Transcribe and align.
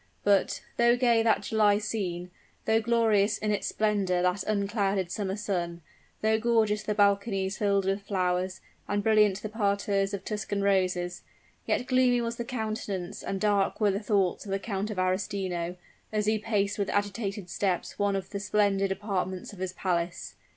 But, 0.23 0.61
though 0.77 0.95
gay 0.97 1.21
that 1.21 1.43
July 1.43 1.77
scene 1.77 2.31
though 2.65 2.81
glorious 2.81 3.37
in 3.37 3.51
its 3.51 3.67
splendor 3.67 4.23
that 4.23 4.41
unclouded 4.45 5.11
summer 5.11 5.35
sun, 5.35 5.83
though 6.23 6.39
gorgeous 6.39 6.81
the 6.81 6.95
balconies 6.95 7.59
filled 7.59 7.85
with 7.85 8.01
flowers, 8.01 8.61
and 8.87 9.03
brilliant 9.03 9.39
the 9.43 9.47
parterres 9.47 10.15
of 10.15 10.25
Tuscan 10.25 10.63
roses, 10.63 11.21
yet 11.67 11.85
gloomy 11.85 12.19
was 12.19 12.37
the 12.37 12.45
countenance 12.45 13.21
and 13.21 13.39
dark 13.39 13.79
were 13.79 13.91
the 13.91 13.99
thoughts 13.99 14.43
of 14.43 14.49
the 14.49 14.57
Count 14.57 14.89
of 14.89 14.97
Arestino, 14.97 15.75
as 16.11 16.25
he 16.25 16.39
paced 16.39 16.79
with 16.79 16.89
agitated 16.89 17.47
steps 17.47 17.99
one 17.99 18.15
of 18.15 18.31
the 18.31 18.39
splendid 18.39 18.91
apartments 18.91 19.53
of 19.53 19.59
his 19.59 19.73
palace. 19.73 20.33